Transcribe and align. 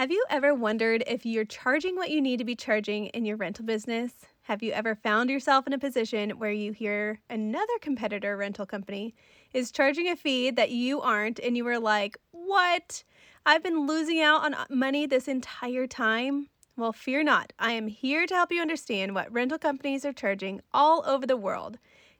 Have 0.00 0.10
you 0.10 0.24
ever 0.30 0.54
wondered 0.54 1.04
if 1.06 1.26
you're 1.26 1.44
charging 1.44 1.94
what 1.94 2.08
you 2.08 2.22
need 2.22 2.38
to 2.38 2.44
be 2.46 2.56
charging 2.56 3.08
in 3.08 3.26
your 3.26 3.36
rental 3.36 3.66
business? 3.66 4.14
Have 4.44 4.62
you 4.62 4.72
ever 4.72 4.94
found 4.94 5.28
yourself 5.28 5.66
in 5.66 5.74
a 5.74 5.78
position 5.78 6.30
where 6.38 6.50
you 6.50 6.72
hear 6.72 7.20
another 7.28 7.74
competitor 7.82 8.34
rental 8.34 8.64
company 8.64 9.14
is 9.52 9.70
charging 9.70 10.08
a 10.08 10.16
fee 10.16 10.52
that 10.52 10.70
you 10.70 11.02
aren't, 11.02 11.38
and 11.38 11.54
you 11.54 11.66
were 11.66 11.78
like, 11.78 12.16
What? 12.30 13.04
I've 13.44 13.62
been 13.62 13.86
losing 13.86 14.22
out 14.22 14.42
on 14.42 14.54
uh, 14.54 14.64
money 14.70 15.04
this 15.04 15.28
entire 15.28 15.86
time? 15.86 16.48
Well, 16.78 16.94
fear 16.94 17.22
not. 17.22 17.52
I 17.58 17.72
am 17.72 17.86
here 17.86 18.26
to 18.26 18.34
help 18.34 18.50
you 18.50 18.62
understand 18.62 19.14
what 19.14 19.30
rental 19.30 19.58
companies 19.58 20.06
are 20.06 20.14
charging 20.14 20.62
all 20.72 21.04
over 21.06 21.26
the 21.26 21.36
world. 21.36 21.76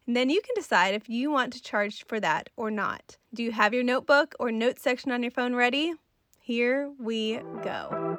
And 0.07 0.15
then 0.15 0.29
you 0.29 0.43
can 0.43 0.55
decide 0.55 0.95
if 0.95 1.09
you 1.09 1.31
want 1.31 1.55
to 1.55 1.63
charge 1.63 2.05
for 2.05 2.21
that 2.21 2.51
or 2.59 2.71
not. 2.71 3.17
Do 3.33 3.43
you 3.43 3.53
have 3.53 3.73
your 3.73 3.85
notebook 3.85 4.35
or 4.39 4.53
notes 4.53 4.83
section 4.83 5.13
on 5.13 5.23
your 5.23 5.33
phone 5.33 5.55
ready? 5.55 5.95
Here 6.51 6.91
we 6.99 7.39
go. 7.63 8.19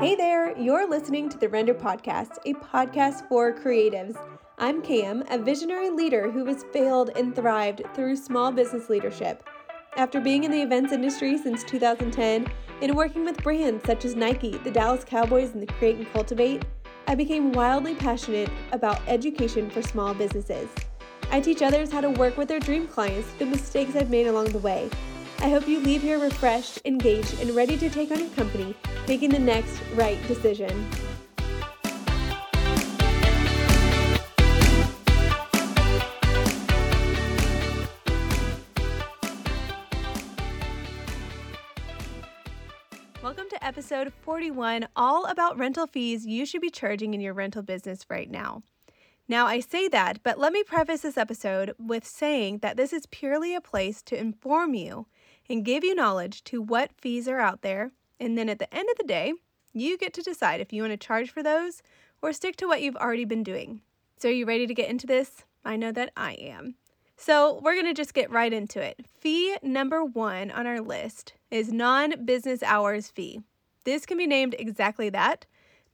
Hey 0.00 0.16
there, 0.16 0.58
you're 0.58 0.90
listening 0.90 1.28
to 1.28 1.38
the 1.38 1.48
Render 1.48 1.74
Podcast, 1.74 2.38
a 2.44 2.54
podcast 2.54 3.28
for 3.28 3.52
creatives. 3.52 4.16
I'm 4.58 4.82
Cam, 4.82 5.22
a 5.30 5.38
visionary 5.38 5.90
leader 5.90 6.28
who 6.28 6.44
has 6.46 6.64
failed 6.72 7.10
and 7.14 7.36
thrived 7.36 7.82
through 7.94 8.16
small 8.16 8.50
business 8.50 8.90
leadership. 8.90 9.44
After 9.96 10.20
being 10.20 10.42
in 10.42 10.50
the 10.50 10.60
events 10.60 10.92
industry 10.92 11.38
since 11.38 11.62
2010 11.62 12.52
and 12.82 12.96
working 12.96 13.24
with 13.24 13.40
brands 13.44 13.84
such 13.84 14.04
as 14.04 14.16
Nike, 14.16 14.58
the 14.58 14.72
Dallas 14.72 15.04
Cowboys, 15.04 15.52
and 15.52 15.62
the 15.62 15.72
Create 15.74 15.98
and 15.98 16.12
Cultivate, 16.12 16.64
I 17.06 17.14
became 17.14 17.52
wildly 17.52 17.94
passionate 17.94 18.50
about 18.72 19.00
education 19.06 19.70
for 19.70 19.82
small 19.82 20.14
businesses. 20.14 20.68
I 21.30 21.40
teach 21.40 21.62
others 21.62 21.92
how 21.92 22.00
to 22.00 22.10
work 22.10 22.36
with 22.36 22.48
their 22.48 22.58
dream 22.58 22.88
clients, 22.88 23.28
the 23.38 23.46
mistakes 23.46 23.94
I've 23.94 24.10
made 24.10 24.26
along 24.26 24.46
the 24.46 24.58
way, 24.58 24.90
I 25.42 25.48
hope 25.48 25.66
you 25.66 25.80
leave 25.80 26.02
here 26.02 26.18
refreshed, 26.18 26.82
engaged, 26.84 27.40
and 27.40 27.56
ready 27.56 27.78
to 27.78 27.88
take 27.88 28.10
on 28.10 28.18
your 28.18 28.28
company, 28.30 28.74
making 29.08 29.30
the 29.30 29.38
next 29.38 29.80
right 29.94 30.18
decision. 30.28 30.86
Welcome 43.22 43.48
to 43.48 43.64
episode 43.64 44.12
41, 44.20 44.88
all 44.94 45.24
about 45.24 45.56
rental 45.56 45.86
fees 45.86 46.26
you 46.26 46.44
should 46.44 46.60
be 46.60 46.68
charging 46.68 47.14
in 47.14 47.22
your 47.22 47.32
rental 47.32 47.62
business 47.62 48.04
right 48.10 48.30
now. 48.30 48.62
Now, 49.26 49.46
I 49.46 49.60
say 49.60 49.88
that, 49.88 50.22
but 50.22 50.38
let 50.38 50.52
me 50.52 50.64
preface 50.64 51.00
this 51.00 51.16
episode 51.16 51.72
with 51.78 52.04
saying 52.04 52.58
that 52.58 52.76
this 52.76 52.92
is 52.92 53.06
purely 53.06 53.54
a 53.54 53.60
place 53.62 54.02
to 54.02 54.18
inform 54.18 54.74
you 54.74 55.06
and 55.50 55.64
give 55.64 55.82
you 55.82 55.96
knowledge 55.96 56.44
to 56.44 56.62
what 56.62 56.92
fees 56.96 57.26
are 57.26 57.40
out 57.40 57.62
there. 57.62 57.90
And 58.20 58.38
then 58.38 58.48
at 58.48 58.60
the 58.60 58.72
end 58.72 58.88
of 58.88 58.96
the 58.96 59.04
day, 59.04 59.34
you 59.72 59.98
get 59.98 60.14
to 60.14 60.22
decide 60.22 60.60
if 60.60 60.72
you 60.72 60.82
want 60.82 60.92
to 60.92 60.96
charge 60.96 61.30
for 61.30 61.42
those 61.42 61.82
or 62.22 62.32
stick 62.32 62.54
to 62.56 62.66
what 62.66 62.80
you've 62.80 62.96
already 62.96 63.24
been 63.24 63.42
doing. 63.42 63.82
So, 64.16 64.28
are 64.28 64.32
you 64.32 64.46
ready 64.46 64.66
to 64.66 64.74
get 64.74 64.88
into 64.88 65.06
this? 65.06 65.44
I 65.64 65.76
know 65.76 65.90
that 65.92 66.12
I 66.16 66.34
am. 66.34 66.76
So, 67.16 67.60
we're 67.62 67.74
going 67.74 67.86
to 67.86 67.94
just 67.94 68.14
get 68.14 68.30
right 68.30 68.52
into 68.52 68.80
it. 68.80 69.06
Fee 69.18 69.56
number 69.62 70.04
one 70.04 70.50
on 70.50 70.66
our 70.66 70.80
list 70.80 71.34
is 71.50 71.72
non 71.72 72.24
business 72.24 72.62
hours 72.62 73.08
fee. 73.08 73.40
This 73.84 74.06
can 74.06 74.18
be 74.18 74.26
named 74.26 74.54
exactly 74.58 75.10
that 75.10 75.46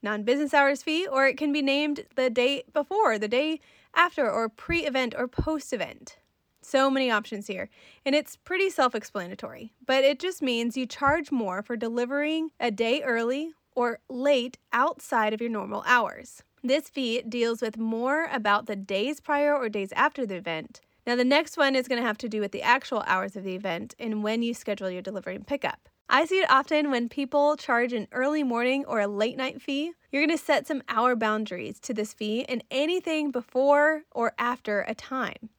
non 0.03 0.23
business 0.25 0.53
hours 0.53 0.83
fee, 0.83 1.07
or 1.07 1.27
it 1.27 1.39
can 1.39 1.53
be 1.53 1.63
named 1.63 2.05
the 2.15 2.29
day 2.29 2.65
before, 2.73 3.19
the 3.19 3.29
day 3.29 3.61
after, 3.95 4.31
or 4.31 4.49
pre 4.49 4.85
event 4.85 5.15
or 5.17 5.29
post 5.29 5.73
event. 5.73 6.19
So 6.67 6.91
many 6.91 7.13
options 7.13 7.47
here, 7.47 7.71
and 8.05 8.13
it's 8.13 8.35
pretty 8.35 8.71
self 8.71 8.97
explanatory, 8.97 9.73
but 9.87 10.03
it 10.03 10.19
just 10.19 10.43
means 10.43 10.77
you 10.77 10.85
charge 10.85 11.31
more 11.31 11.63
for 11.63 11.77
delivering 11.77 12.51
a 12.59 12.73
day 12.73 13.03
early 13.03 13.53
or 13.77 14.01
late 14.09 14.59
outside 14.73 15.33
of 15.33 15.41
your 15.41 15.49
normal 15.49 15.85
hours. 15.87 16.43
This 16.65 16.89
fee 16.89 17.23
deals 17.23 17.63
with 17.63 17.79
more 17.79 18.29
about 18.33 18.67
the 18.67 18.75
days 18.75 19.21
prior 19.21 19.55
or 19.55 19.69
days 19.69 19.93
after 19.93 20.27
the 20.27 20.35
event. 20.35 20.81
Now, 21.07 21.15
the 21.15 21.25
next 21.25 21.57
one 21.57 21.77
is 21.77 21.87
going 21.87 22.01
to 22.03 22.07
have 22.07 22.19
to 22.19 22.29
do 22.29 22.41
with 22.41 22.51
the 22.51 22.63
actual 22.63 23.05
hours 23.07 23.37
of 23.37 23.45
the 23.45 23.55
event 23.55 23.95
and 24.01 24.25
when 24.25 24.43
you 24.43 24.53
schedule 24.53 24.91
your 24.91 25.03
delivery 25.03 25.37
and 25.37 25.47
pickup. 25.47 25.89
I 26.09 26.25
see 26.25 26.41
it 26.41 26.51
often 26.51 26.91
when 26.91 27.09
people 27.09 27.57
charge 27.57 27.93
an 27.93 28.09
early 28.11 28.43
morning 28.43 28.85
or 28.89 28.99
a 28.99 29.07
late 29.07 29.37
night 29.37 29.63
fee. 29.63 29.93
You're 30.11 30.27
going 30.27 30.37
to 30.37 30.45
set 30.45 30.67
some 30.67 30.83
hour 30.89 31.15
boundaries 31.15 31.79
to 31.79 31.95
this 31.95 32.13
fee 32.13 32.45
and 32.49 32.65
anything 32.73 33.31
before 33.31 34.03
or 34.11 34.33
after 34.37 34.85
a 34.89 34.97
time. 34.97 35.51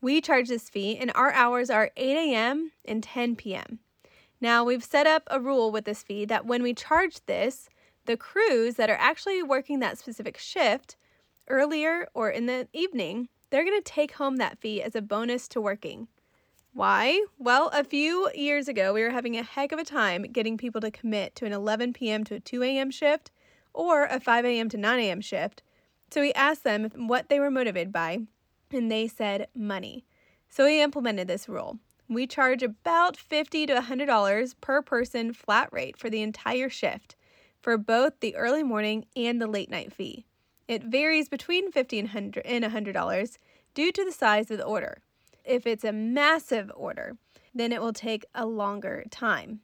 We 0.00 0.20
charge 0.20 0.48
this 0.48 0.68
fee, 0.68 0.96
and 0.96 1.10
our 1.14 1.32
hours 1.32 1.70
are 1.70 1.90
8 1.96 2.16
a.m. 2.16 2.72
and 2.84 3.02
10 3.02 3.36
p.m. 3.36 3.80
Now, 4.40 4.62
we've 4.62 4.84
set 4.84 5.06
up 5.06 5.24
a 5.28 5.40
rule 5.40 5.72
with 5.72 5.84
this 5.84 6.02
fee 6.02 6.24
that 6.26 6.46
when 6.46 6.62
we 6.62 6.72
charge 6.72 7.24
this, 7.26 7.68
the 8.06 8.16
crews 8.16 8.74
that 8.76 8.90
are 8.90 8.98
actually 9.00 9.42
working 9.42 9.80
that 9.80 9.98
specific 9.98 10.38
shift 10.38 10.96
earlier 11.48 12.06
or 12.14 12.30
in 12.30 12.46
the 12.46 12.68
evening, 12.72 13.28
they're 13.50 13.64
going 13.64 13.76
to 13.76 13.82
take 13.82 14.12
home 14.12 14.36
that 14.36 14.58
fee 14.58 14.82
as 14.82 14.94
a 14.94 15.02
bonus 15.02 15.48
to 15.48 15.60
working. 15.60 16.06
Why? 16.72 17.24
Well, 17.38 17.70
a 17.72 17.82
few 17.82 18.30
years 18.34 18.68
ago, 18.68 18.92
we 18.92 19.02
were 19.02 19.10
having 19.10 19.36
a 19.36 19.42
heck 19.42 19.72
of 19.72 19.80
a 19.80 19.84
time 19.84 20.22
getting 20.22 20.56
people 20.56 20.80
to 20.82 20.92
commit 20.92 21.34
to 21.36 21.46
an 21.46 21.52
11 21.52 21.92
p.m. 21.92 22.22
to 22.24 22.36
a 22.36 22.40
2 22.40 22.62
a.m. 22.62 22.90
shift 22.92 23.32
or 23.72 24.04
a 24.04 24.20
5 24.20 24.44
a.m. 24.44 24.68
to 24.68 24.76
9 24.76 24.98
a.m. 25.00 25.20
shift. 25.20 25.62
So 26.10 26.20
we 26.20 26.32
asked 26.34 26.62
them 26.62 26.88
what 26.94 27.28
they 27.28 27.40
were 27.40 27.50
motivated 27.50 27.92
by, 27.92 28.20
and 28.72 28.90
they 28.90 29.08
said 29.08 29.48
money. 29.54 30.04
So 30.48 30.64
we 30.64 30.80
implemented 30.80 31.28
this 31.28 31.48
rule. 31.48 31.78
We 32.08 32.26
charge 32.26 32.62
about 32.62 33.16
50 33.16 33.66
to 33.66 33.74
$100 33.74 34.54
per 34.60 34.82
person 34.82 35.32
flat 35.32 35.68
rate 35.72 35.98
for 35.98 36.08
the 36.08 36.22
entire 36.22 36.70
shift 36.70 37.16
for 37.60 37.76
both 37.76 38.20
the 38.20 38.36
early 38.36 38.62
morning 38.62 39.04
and 39.14 39.40
the 39.40 39.46
late 39.46 39.70
night 39.70 39.92
fee. 39.92 40.24
It 40.66 40.84
varies 40.84 41.28
between 41.28 41.72
$50 41.72 42.42
and 42.44 42.64
$100 42.64 43.38
due 43.74 43.92
to 43.92 44.04
the 44.04 44.12
size 44.12 44.50
of 44.50 44.58
the 44.58 44.64
order. 44.64 44.98
If 45.44 45.66
it's 45.66 45.84
a 45.84 45.92
massive 45.92 46.70
order, 46.74 47.16
then 47.54 47.72
it 47.72 47.80
will 47.80 47.92
take 47.92 48.24
a 48.34 48.46
longer 48.46 49.04
time. 49.10 49.60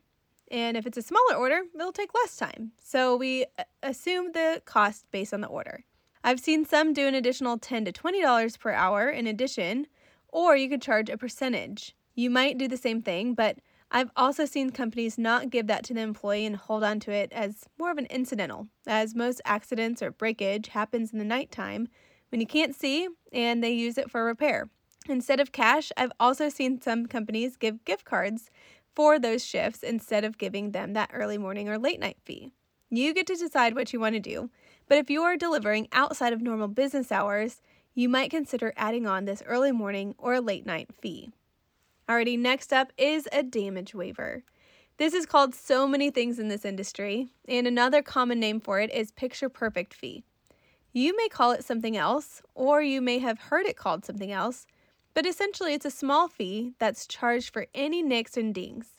And 0.50 0.76
if 0.76 0.86
it's 0.86 0.98
a 0.98 1.02
smaller 1.02 1.36
order, 1.36 1.62
it'll 1.74 1.92
take 1.92 2.14
less 2.14 2.36
time. 2.36 2.72
So 2.82 3.16
we 3.16 3.44
uh, 3.58 3.64
assume 3.82 4.32
the 4.32 4.62
cost 4.64 5.06
based 5.10 5.34
on 5.34 5.40
the 5.40 5.48
order. 5.48 5.84
I've 6.26 6.40
seen 6.40 6.64
some 6.64 6.94
do 6.94 7.06
an 7.06 7.14
additional 7.14 7.58
10 7.58 7.84
to 7.84 7.92
$20 7.92 8.58
per 8.58 8.72
hour 8.72 9.10
in 9.10 9.26
addition, 9.26 9.86
or 10.28 10.56
you 10.56 10.70
could 10.70 10.80
charge 10.80 11.10
a 11.10 11.18
percentage. 11.18 11.94
You 12.14 12.30
might 12.30 12.56
do 12.56 12.66
the 12.66 12.78
same 12.78 13.02
thing, 13.02 13.34
but 13.34 13.58
I've 13.90 14.10
also 14.16 14.46
seen 14.46 14.70
companies 14.70 15.18
not 15.18 15.50
give 15.50 15.66
that 15.66 15.84
to 15.84 15.94
the 15.94 16.00
employee 16.00 16.46
and 16.46 16.56
hold 16.56 16.82
on 16.82 16.98
to 17.00 17.12
it 17.12 17.30
as 17.30 17.66
more 17.78 17.90
of 17.90 17.98
an 17.98 18.06
incidental, 18.06 18.68
as 18.86 19.14
most 19.14 19.42
accidents 19.44 20.02
or 20.02 20.12
breakage 20.12 20.68
happens 20.68 21.12
in 21.12 21.18
the 21.18 21.26
nighttime 21.26 21.88
when 22.30 22.40
you 22.40 22.46
can't 22.46 22.74
see 22.74 23.06
and 23.30 23.62
they 23.62 23.72
use 23.72 23.98
it 23.98 24.10
for 24.10 24.24
repair. 24.24 24.70
Instead 25.06 25.40
of 25.40 25.52
cash, 25.52 25.92
I've 25.94 26.12
also 26.18 26.48
seen 26.48 26.80
some 26.80 27.04
companies 27.04 27.58
give 27.58 27.84
gift 27.84 28.06
cards 28.06 28.50
for 28.94 29.18
those 29.18 29.44
shifts 29.44 29.82
instead 29.82 30.24
of 30.24 30.38
giving 30.38 30.70
them 30.70 30.94
that 30.94 31.10
early 31.12 31.36
morning 31.36 31.68
or 31.68 31.76
late 31.76 32.00
night 32.00 32.16
fee. 32.24 32.50
You 32.88 33.12
get 33.12 33.26
to 33.26 33.34
decide 33.34 33.74
what 33.74 33.92
you 33.92 34.00
want 34.00 34.14
to 34.14 34.20
do, 34.20 34.50
but 34.88 34.98
if 34.98 35.10
you 35.10 35.22
are 35.22 35.36
delivering 35.36 35.88
outside 35.92 36.32
of 36.32 36.42
normal 36.42 36.68
business 36.68 37.10
hours, 37.10 37.60
you 37.94 38.08
might 38.08 38.30
consider 38.30 38.72
adding 38.76 39.06
on 39.06 39.24
this 39.24 39.42
early 39.46 39.72
morning 39.72 40.14
or 40.18 40.40
late 40.40 40.66
night 40.66 40.88
fee. 41.00 41.30
Alrighty, 42.08 42.38
next 42.38 42.72
up 42.72 42.92
is 42.98 43.28
a 43.32 43.42
damage 43.42 43.94
waiver. 43.94 44.42
This 44.96 45.14
is 45.14 45.26
called 45.26 45.54
so 45.54 45.88
many 45.88 46.10
things 46.10 46.38
in 46.38 46.48
this 46.48 46.64
industry, 46.64 47.28
and 47.48 47.66
another 47.66 48.02
common 48.02 48.38
name 48.38 48.60
for 48.60 48.78
it 48.80 48.92
is 48.92 49.10
picture 49.10 49.48
perfect 49.48 49.94
fee. 49.94 50.24
You 50.92 51.16
may 51.16 51.28
call 51.28 51.50
it 51.52 51.64
something 51.64 51.96
else, 51.96 52.42
or 52.54 52.82
you 52.82 53.00
may 53.00 53.18
have 53.18 53.38
heard 53.40 53.66
it 53.66 53.76
called 53.76 54.04
something 54.04 54.30
else, 54.30 54.66
but 55.12 55.26
essentially 55.26 55.74
it's 55.74 55.86
a 55.86 55.90
small 55.90 56.28
fee 56.28 56.74
that's 56.78 57.06
charged 57.06 57.52
for 57.52 57.66
any 57.74 58.02
nicks 58.02 58.36
and 58.36 58.54
dings. 58.54 58.94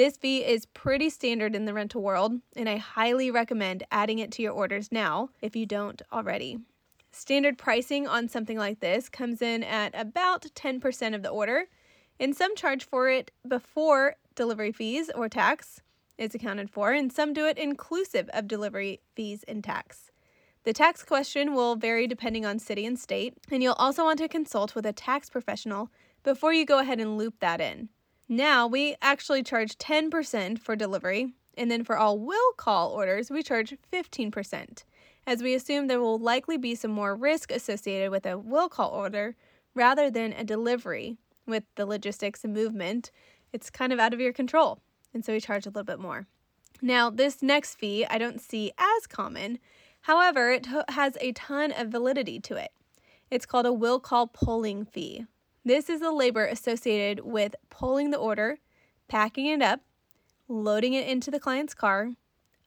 This 0.00 0.16
fee 0.16 0.42
is 0.46 0.64
pretty 0.64 1.10
standard 1.10 1.54
in 1.54 1.66
the 1.66 1.74
rental 1.74 2.00
world, 2.00 2.32
and 2.56 2.70
I 2.70 2.78
highly 2.78 3.30
recommend 3.30 3.82
adding 3.90 4.18
it 4.18 4.32
to 4.32 4.42
your 4.42 4.54
orders 4.54 4.90
now 4.90 5.28
if 5.42 5.54
you 5.54 5.66
don't 5.66 6.00
already. 6.10 6.56
Standard 7.12 7.58
pricing 7.58 8.06
on 8.06 8.26
something 8.26 8.56
like 8.56 8.80
this 8.80 9.10
comes 9.10 9.42
in 9.42 9.62
at 9.62 9.92
about 9.94 10.46
10% 10.54 11.14
of 11.14 11.22
the 11.22 11.28
order, 11.28 11.66
and 12.18 12.34
some 12.34 12.56
charge 12.56 12.82
for 12.82 13.10
it 13.10 13.30
before 13.46 14.16
delivery 14.34 14.72
fees 14.72 15.10
or 15.14 15.28
tax 15.28 15.82
is 16.16 16.34
accounted 16.34 16.70
for, 16.70 16.92
and 16.92 17.12
some 17.12 17.34
do 17.34 17.44
it 17.44 17.58
inclusive 17.58 18.30
of 18.32 18.48
delivery 18.48 19.02
fees 19.14 19.44
and 19.46 19.62
tax. 19.62 20.10
The 20.64 20.72
tax 20.72 21.02
question 21.02 21.52
will 21.52 21.76
vary 21.76 22.06
depending 22.06 22.46
on 22.46 22.58
city 22.58 22.86
and 22.86 22.98
state, 22.98 23.34
and 23.50 23.62
you'll 23.62 23.74
also 23.74 24.04
want 24.04 24.18
to 24.20 24.28
consult 24.28 24.74
with 24.74 24.86
a 24.86 24.94
tax 24.94 25.28
professional 25.28 25.90
before 26.22 26.54
you 26.54 26.64
go 26.64 26.78
ahead 26.78 27.00
and 27.00 27.18
loop 27.18 27.34
that 27.40 27.60
in. 27.60 27.90
Now 28.32 28.68
we 28.68 28.94
actually 29.02 29.42
charge 29.42 29.76
10% 29.76 30.60
for 30.60 30.76
delivery, 30.76 31.32
and 31.58 31.68
then 31.68 31.82
for 31.82 31.98
all 31.98 32.16
will 32.16 32.52
call 32.56 32.90
orders, 32.90 33.28
we 33.28 33.42
charge 33.42 33.74
15%, 33.92 34.84
as 35.26 35.42
we 35.42 35.52
assume 35.52 35.88
there 35.88 36.00
will 36.00 36.16
likely 36.16 36.56
be 36.56 36.76
some 36.76 36.92
more 36.92 37.16
risk 37.16 37.50
associated 37.50 38.12
with 38.12 38.24
a 38.24 38.38
will 38.38 38.68
call 38.68 38.90
order 38.90 39.34
rather 39.74 40.12
than 40.12 40.32
a 40.32 40.44
delivery. 40.44 41.16
With 41.44 41.64
the 41.74 41.84
logistics 41.84 42.44
and 42.44 42.54
movement, 42.54 43.10
it's 43.52 43.68
kind 43.68 43.92
of 43.92 43.98
out 43.98 44.14
of 44.14 44.20
your 44.20 44.32
control, 44.32 44.78
and 45.12 45.24
so 45.24 45.32
we 45.32 45.40
charge 45.40 45.66
a 45.66 45.70
little 45.70 45.82
bit 45.82 45.98
more. 45.98 46.28
Now, 46.80 47.10
this 47.10 47.42
next 47.42 47.74
fee 47.74 48.06
I 48.08 48.18
don't 48.18 48.40
see 48.40 48.70
as 48.78 49.08
common. 49.08 49.58
However, 50.02 50.52
it 50.52 50.68
has 50.90 51.18
a 51.20 51.32
ton 51.32 51.72
of 51.72 51.88
validity 51.88 52.38
to 52.42 52.54
it. 52.54 52.70
It's 53.28 53.44
called 53.44 53.66
a 53.66 53.72
will 53.72 53.98
call 53.98 54.28
pulling 54.28 54.84
fee. 54.84 55.26
This 55.64 55.90
is 55.90 56.00
the 56.00 56.10
labor 56.10 56.46
associated 56.46 57.24
with 57.24 57.54
pulling 57.68 58.10
the 58.10 58.16
order, 58.16 58.58
packing 59.08 59.44
it 59.44 59.60
up, 59.60 59.80
loading 60.48 60.94
it 60.94 61.06
into 61.06 61.30
the 61.30 61.38
client's 61.38 61.74
car, 61.74 62.12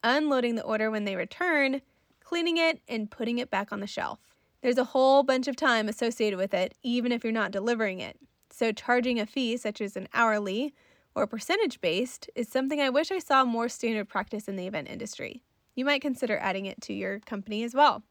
unloading 0.04 0.54
the 0.54 0.62
order 0.62 0.92
when 0.92 1.04
they 1.04 1.16
return, 1.16 1.82
cleaning 2.20 2.56
it, 2.56 2.80
and 2.86 3.10
putting 3.10 3.38
it 3.38 3.50
back 3.50 3.72
on 3.72 3.80
the 3.80 3.88
shelf. 3.88 4.20
There's 4.62 4.78
a 4.78 4.84
whole 4.84 5.24
bunch 5.24 5.48
of 5.48 5.56
time 5.56 5.88
associated 5.88 6.38
with 6.38 6.54
it, 6.54 6.74
even 6.84 7.10
if 7.10 7.24
you're 7.24 7.32
not 7.32 7.50
delivering 7.50 7.98
it. 7.98 8.16
So, 8.50 8.70
charging 8.70 9.18
a 9.18 9.26
fee, 9.26 9.56
such 9.56 9.80
as 9.80 9.96
an 9.96 10.08
hourly 10.14 10.72
or 11.16 11.26
percentage 11.26 11.80
based, 11.80 12.30
is 12.36 12.48
something 12.48 12.80
I 12.80 12.90
wish 12.90 13.10
I 13.10 13.18
saw 13.18 13.44
more 13.44 13.68
standard 13.68 14.08
practice 14.08 14.46
in 14.46 14.54
the 14.54 14.68
event 14.68 14.88
industry. 14.88 15.42
You 15.74 15.84
might 15.84 16.00
consider 16.00 16.38
adding 16.38 16.66
it 16.66 16.80
to 16.82 16.94
your 16.94 17.18
company 17.18 17.64
as 17.64 17.74
well. 17.74 18.04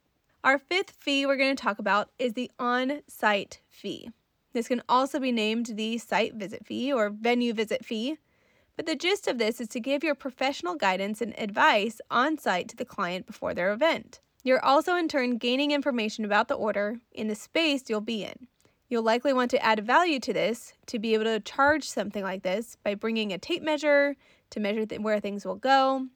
Our 0.43 0.59
fifth 0.59 0.91
fee 0.99 1.25
we're 1.25 1.37
going 1.37 1.55
to 1.55 1.63
talk 1.63 1.79
about 1.79 2.09
is 2.19 2.33
the 2.33 2.51
on 2.59 3.01
site 3.07 3.61
fee. 3.69 4.09
This 4.53 4.67
can 4.67 4.83
also 4.87 5.19
be 5.19 5.31
named 5.31 5.65
the 5.73 5.97
site 5.97 6.35
visit 6.35 6.65
fee 6.65 6.93
or 6.93 7.09
venue 7.09 7.53
visit 7.53 7.83
fee. 7.83 8.17
But 8.75 8.85
the 8.85 8.95
gist 8.95 9.27
of 9.27 9.37
this 9.37 9.59
is 9.59 9.67
to 9.69 9.79
give 9.79 10.03
your 10.03 10.15
professional 10.15 10.75
guidance 10.75 11.21
and 11.21 11.37
advice 11.39 11.99
on 12.09 12.37
site 12.37 12.69
to 12.69 12.75
the 12.75 12.85
client 12.85 13.27
before 13.27 13.53
their 13.53 13.71
event. 13.71 14.19
You're 14.43 14.63
also 14.63 14.95
in 14.95 15.07
turn 15.07 15.37
gaining 15.37 15.71
information 15.71 16.25
about 16.25 16.47
the 16.47 16.55
order 16.55 16.97
in 17.11 17.27
the 17.27 17.35
space 17.35 17.83
you'll 17.87 18.01
be 18.01 18.23
in. 18.23 18.47
You'll 18.89 19.03
likely 19.03 19.33
want 19.33 19.49
to 19.51 19.63
add 19.63 19.85
value 19.85 20.19
to 20.19 20.33
this 20.33 20.73
to 20.87 20.99
be 20.99 21.13
able 21.13 21.23
to 21.25 21.39
charge 21.39 21.89
something 21.89 22.23
like 22.23 22.43
this 22.43 22.77
by 22.83 22.93
bringing 22.95 23.31
a 23.31 23.37
tape 23.37 23.63
measure 23.63 24.15
to 24.51 24.59
measure 24.59 24.85
th- 24.85 25.01
where 25.01 25.19
things 25.19 25.45
will 25.45 25.55
go, 25.55 26.07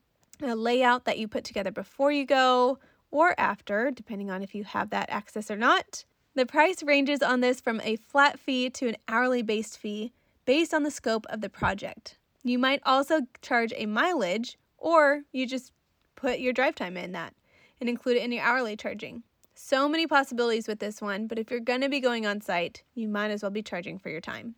a 0.42 0.54
layout 0.54 1.04
that 1.04 1.18
you 1.18 1.26
put 1.26 1.44
together 1.44 1.72
before 1.72 2.12
you 2.12 2.24
go 2.24 2.78
or 3.10 3.34
after, 3.38 3.90
depending 3.90 4.30
on 4.30 4.42
if 4.42 4.54
you 4.54 4.62
have 4.64 4.90
that 4.90 5.10
access 5.10 5.50
or 5.50 5.56
not. 5.56 6.04
The 6.38 6.46
price 6.46 6.84
ranges 6.84 7.20
on 7.20 7.40
this 7.40 7.60
from 7.60 7.80
a 7.80 7.96
flat 7.96 8.38
fee 8.38 8.70
to 8.70 8.86
an 8.86 8.96
hourly 9.08 9.42
based 9.42 9.76
fee 9.76 10.12
based 10.44 10.72
on 10.72 10.84
the 10.84 10.90
scope 10.92 11.26
of 11.30 11.40
the 11.40 11.48
project. 11.48 12.16
You 12.44 12.60
might 12.60 12.80
also 12.86 13.22
charge 13.42 13.72
a 13.74 13.86
mileage, 13.86 14.56
or 14.76 15.22
you 15.32 15.48
just 15.48 15.72
put 16.14 16.38
your 16.38 16.52
drive 16.52 16.76
time 16.76 16.96
in 16.96 17.10
that 17.10 17.34
and 17.80 17.88
include 17.88 18.18
it 18.18 18.22
in 18.22 18.30
your 18.30 18.44
hourly 18.44 18.76
charging. 18.76 19.24
So 19.56 19.88
many 19.88 20.06
possibilities 20.06 20.68
with 20.68 20.78
this 20.78 21.02
one, 21.02 21.26
but 21.26 21.40
if 21.40 21.50
you're 21.50 21.58
going 21.58 21.80
to 21.80 21.88
be 21.88 21.98
going 21.98 22.24
on 22.24 22.40
site, 22.40 22.84
you 22.94 23.08
might 23.08 23.32
as 23.32 23.42
well 23.42 23.50
be 23.50 23.60
charging 23.60 23.98
for 23.98 24.08
your 24.08 24.20
time. 24.20 24.54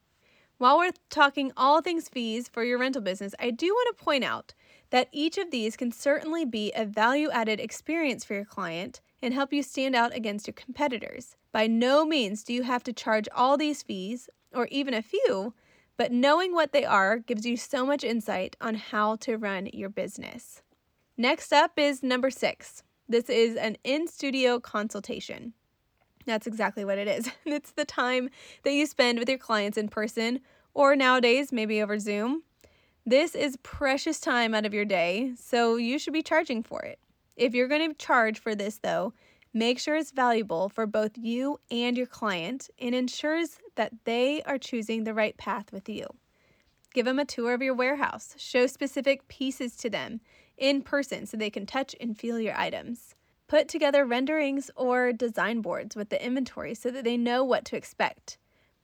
While 0.59 0.77
we're 0.77 0.93
talking 1.09 1.51
all 1.57 1.81
things 1.81 2.11
fees 2.11 2.47
for 2.47 2.63
your 2.63 2.77
rental 2.77 3.01
business, 3.01 3.35
I 3.39 3.53
do 3.53 3.69
want 3.69 3.97
to 3.97 4.05
point 4.05 4.23
out 4.23 4.53
that 4.91 5.09
each 5.13 5.39
of 5.39 5.51
these 5.51 5.79
can 5.79 5.93
certainly 5.93 6.45
be 6.45 6.73
a 6.77 6.85
value 6.85 7.31
added 7.31 7.59
experience 7.59 8.23
for 8.23 8.35
your 8.35 8.45
client 8.45 9.01
and 9.23 9.33
help 9.33 9.51
you 9.51 9.63
stand 9.63 9.95
out 9.95 10.15
against 10.15 10.47
your 10.47 10.53
competitors. 10.53 11.37
By 11.53 11.67
no 11.67 12.05
means 12.05 12.45
do 12.45 12.53
you 12.53 12.63
have 12.63 12.83
to 12.85 12.93
charge 12.93 13.29
all 13.35 13.57
these 13.57 13.83
fees, 13.83 14.29
or 14.53 14.67
even 14.71 14.95
a 14.95 15.03
few, 15.03 15.55
but 15.97 16.13
knowing 16.13 16.55
what 16.55 16.73
they 16.73 16.85
are 16.85 17.19
gives 17.19 17.45
you 17.45 17.57
so 17.57 17.85
much 17.85 18.05
insight 18.05 18.57
on 18.61 18.75
how 18.75 19.17
to 19.17 19.37
run 19.37 19.69
your 19.73 19.89
business. 19.89 20.63
Next 21.17 21.53
up 21.53 21.73
is 21.77 22.03
number 22.03 22.31
six. 22.31 22.83
This 23.09 23.29
is 23.29 23.57
an 23.57 23.77
in 23.85 24.07
studio 24.07 24.61
consultation. 24.61 25.53
That's 26.25 26.47
exactly 26.47 26.85
what 26.85 26.99
it 26.99 27.09
is. 27.09 27.31
It's 27.45 27.73
the 27.73 27.85
time 27.85 28.31
that 28.63 28.73
you 28.73 28.87
spend 28.87 29.19
with 29.19 29.29
your 29.29 29.39
clients 29.39 29.77
in 29.77 29.89
person, 29.89 30.41
or 30.73 30.95
nowadays, 30.95 31.53
maybe 31.53 31.83
over 31.83 31.99
Zoom. 31.99 32.45
This 33.05 33.35
is 33.35 33.59
precious 33.63 34.21
time 34.21 34.55
out 34.55 34.67
of 34.67 34.73
your 34.73 34.85
day, 34.85 35.33
so 35.37 35.77
you 35.77 35.99
should 35.99 36.13
be 36.13 36.23
charging 36.23 36.63
for 36.63 36.83
it. 36.83 36.99
If 37.37 37.55
you're 37.55 37.69
going 37.69 37.91
to 37.91 37.97
charge 37.97 38.39
for 38.39 38.55
this, 38.55 38.79
though, 38.79 39.13
Make 39.53 39.81
sure 39.81 39.97
it's 39.97 40.13
valuable 40.13 40.69
for 40.69 40.87
both 40.87 41.19
you 41.19 41.59
and 41.71 41.97
your 41.97 42.07
client 42.07 42.71
and 42.79 42.95
ensures 42.95 43.59
that 43.75 43.93
they 44.05 44.43
are 44.43 44.59
choosing 44.59 45.03
the 45.03 45.15
right 45.15 45.37
path 45.37 45.73
with 45.73 45.89
you. 45.89 46.07
Give 46.95 47.05
them 47.05 47.19
a 47.19 47.25
tour 47.25 47.55
of 47.55 47.63
your 47.63 47.75
warehouse. 47.75 48.35
Show 48.39 48.69
specific 48.69 49.27
pieces 49.27 49.77
to 49.77 49.91
them 49.91 50.21
in 50.57 50.83
person 50.83 51.27
so 51.27 51.37
they 51.37 51.51
can 51.51 51.67
touch 51.67 51.97
and 52.01 52.17
feel 52.17 52.39
your 52.39 52.57
items. 52.57 53.15
Put 53.49 53.67
together 53.67 54.05
renderings 54.05 54.71
or 54.77 55.13
design 55.13 55.63
boards 55.63 55.97
with 55.97 56.11
the 56.11 56.25
inventory 56.25 56.75
so 56.75 56.91
that 56.93 57.03
they 57.03 57.17
know 57.17 57.43
what 57.43 57.65
to 57.67 57.77
expect. 57.77 58.39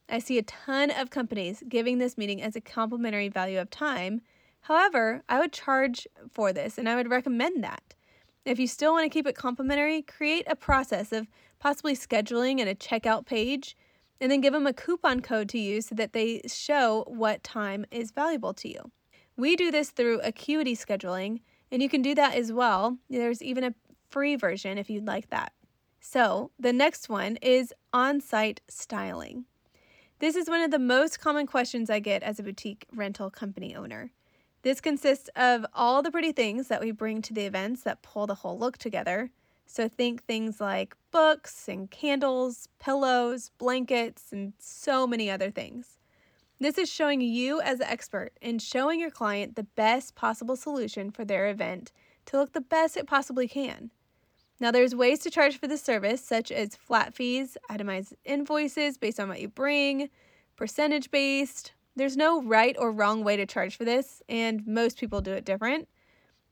I 0.09 0.19
see 0.19 0.39
a 0.39 0.43
ton 0.43 0.91
of 0.91 1.11
companies 1.11 1.62
giving 1.69 1.99
this 1.99 2.19
meeting 2.19 2.43
as 2.43 2.57
a 2.57 2.61
complimentary 2.61 3.29
value 3.29 3.61
of 3.61 3.71
time. 3.71 4.21
However, 4.62 5.23
I 5.29 5.39
would 5.39 5.53
charge 5.53 6.09
for 6.29 6.53
this 6.53 6.79
and 6.79 6.89
I 6.89 6.97
would 6.97 7.11
recommend 7.11 7.62
that. 7.62 7.95
If 8.47 8.61
you 8.61 8.69
still 8.69 8.93
want 8.93 9.05
to 9.05 9.11
keep 9.11 9.27
it 9.27 9.35
complimentary, 9.35 10.03
create 10.03 10.47
a 10.49 10.55
process 10.55 11.11
of 11.11 11.27
possibly 11.59 11.97
scheduling 11.97 12.61
and 12.61 12.69
a 12.69 12.77
checkout 12.77 13.27
page, 13.27 13.77
and 14.21 14.31
then 14.31 14.41
give 14.41 14.53
them 14.53 14.69
a 14.69 14.73
coupon 14.73 15.21
code 15.21 15.49
to 15.49 15.59
use 15.59 15.87
so 15.87 15.97
that 15.97 16.13
they 16.13 16.43
show 16.47 17.03
what 17.09 17.43
time 17.43 17.85
is 17.91 18.13
valuable 18.13 18.55
to 18.55 18.69
you. 18.69 18.93
We 19.37 19.57
do 19.57 19.73
this 19.73 19.91
through 19.91 20.21
Acuity 20.21 20.77
scheduling, 20.77 21.41
and 21.73 21.83
you 21.83 21.89
can 21.89 22.03
do 22.03 22.15
that 22.15 22.37
as 22.37 22.53
well. 22.53 22.99
There's 23.11 23.43
even 23.43 23.65
a 23.65 23.75
free 24.09 24.37
version 24.37 24.79
if 24.79 24.89
you'd 24.89 25.09
like 25.09 25.29
that. 25.31 25.53
So, 25.99 26.53
the 26.57 26.73
next 26.73 27.09
one 27.09 27.39
is 27.43 27.75
on 27.93 28.21
site 28.21 28.61
styling. 28.69 29.47
This 30.21 30.37
is 30.37 30.49
one 30.49 30.61
of 30.61 30.71
the 30.71 30.79
most 30.79 31.19
common 31.19 31.49
questions 31.49 31.91
I 31.91 31.99
get 31.99 32.23
as 32.23 32.39
a 32.39 32.45
boutique 32.45 32.87
rental 32.95 33.29
company 33.29 33.75
owner. 33.75 34.13
This 34.67 34.81
consists 34.81 35.31
of 35.37 35.65
all 35.75 36.03
the 36.03 36.11
pretty 36.11 36.33
things 36.33 36.67
that 36.67 36.81
we 36.81 36.91
bring 36.91 37.23
to 37.23 37.33
the 37.33 37.47
events 37.47 37.83
that 37.83 38.03
pull 38.03 38.27
the 38.27 38.35
whole 38.35 38.59
look 38.59 38.79
together. 38.79 39.31
So 39.65 39.87
think 39.87 40.25
things 40.25 40.61
like 40.61 40.97
books 41.13 41.69
and 41.69 41.89
candles, 41.89 42.69
pillows, 42.81 43.53
blankets, 43.59 44.33
and 44.33 44.55
so 44.59 45.07
many 45.07 45.31
other 45.31 45.53
things. 45.53 45.99
This 46.59 46.79
is 46.79 46.91
showing 46.91 47.21
you 47.21 47.61
as 47.61 47.79
the 47.79 47.89
expert 47.89 48.33
and 48.43 48.61
showing 48.61 48.99
your 48.99 49.13
client 49.13 49.55
the 49.55 49.69
best 49.77 50.17
possible 50.17 50.57
solution 50.57 51.12
for 51.12 51.25
their 51.25 51.49
event 51.49 51.93
to 52.25 52.37
look 52.37 52.53
the 52.53 52.61
best 52.61 52.97
it 52.97 53.07
possibly 53.07 53.47
can. 53.47 53.93
Now, 54.59 54.73
there's 54.73 54.97
ways 54.97 55.21
to 55.21 55.31
charge 55.31 55.61
for 55.61 55.69
the 55.69 55.79
service, 55.79 56.25
such 56.25 56.51
as 56.51 56.75
flat 56.75 57.15
fees, 57.15 57.57
itemized 57.71 58.17
invoices 58.25 58.99
based 58.99 59.21
on 59.21 59.29
what 59.29 59.41
you 59.41 59.47
bring, 59.47 60.11
percentage 60.57 61.12
based, 61.12 61.71
there's 61.97 62.17
no 62.17 62.43
right 62.43 62.77
or 62.79 62.93
wrong 62.93 63.25
way 63.25 63.37
to 63.37 63.47
charge 63.47 63.77
for 63.77 63.85
this, 63.85 64.23
and 64.29 64.67
most 64.67 64.99
people 64.99 65.21
do 65.21 65.33
it 65.33 65.45
different. 65.45 65.89